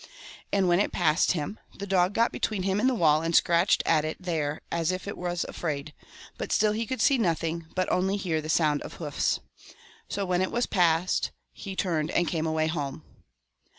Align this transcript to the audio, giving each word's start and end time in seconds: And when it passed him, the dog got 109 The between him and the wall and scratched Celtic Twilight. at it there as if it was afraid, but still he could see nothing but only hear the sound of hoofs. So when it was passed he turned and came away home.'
And 0.51 0.67
when 0.67 0.79
it 0.79 0.91
passed 0.91 1.33
him, 1.33 1.59
the 1.77 1.85
dog 1.85 2.13
got 2.15 2.31
109 2.31 2.31
The 2.31 2.31
between 2.39 2.63
him 2.63 2.79
and 2.79 2.89
the 2.89 2.95
wall 2.99 3.21
and 3.21 3.35
scratched 3.35 3.83
Celtic 3.85 4.17
Twilight. 4.17 4.17
at 4.17 4.19
it 4.19 4.25
there 4.25 4.61
as 4.71 4.91
if 4.91 5.07
it 5.07 5.15
was 5.15 5.43
afraid, 5.47 5.93
but 6.39 6.51
still 6.51 6.71
he 6.71 6.87
could 6.87 7.01
see 7.01 7.19
nothing 7.19 7.67
but 7.75 7.87
only 7.91 8.17
hear 8.17 8.41
the 8.41 8.49
sound 8.49 8.81
of 8.81 8.93
hoofs. 8.95 9.41
So 10.09 10.25
when 10.25 10.41
it 10.41 10.51
was 10.51 10.65
passed 10.65 11.29
he 11.53 11.75
turned 11.75 12.09
and 12.09 12.27
came 12.27 12.47
away 12.47 12.65
home.' 12.65 13.03